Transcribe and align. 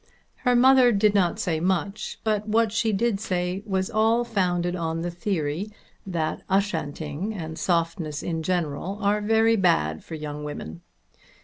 Her 0.37 0.55
mother 0.55 0.91
did 0.91 1.13
not 1.13 1.37
say 1.37 1.59
much, 1.59 2.19
but 2.23 2.47
what 2.47 2.71
she 2.71 2.91
did 2.91 3.19
say 3.19 3.61
was 3.67 3.91
all 3.91 4.23
founded 4.23 4.75
on 4.75 5.01
the 5.03 5.11
theory 5.11 5.71
that 6.07 6.41
Ushanting 6.49 7.35
and 7.35 7.59
softness 7.59 8.23
in 8.23 8.41
general 8.41 8.97
are 9.03 9.21
very 9.21 9.55
bad 9.55 10.03
for 10.03 10.15
young 10.15 10.43
women. 10.43 10.81